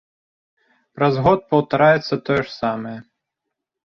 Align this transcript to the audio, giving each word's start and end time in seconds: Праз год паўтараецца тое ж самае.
Праз 0.99 1.19
год 1.27 1.39
паўтараецца 1.51 2.15
тое 2.29 2.39
ж 2.45 2.49
самае. 2.61 2.97